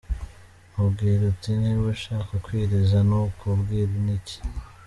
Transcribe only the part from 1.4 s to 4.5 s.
‘niba ushaka kwiriza, nakubwira iki.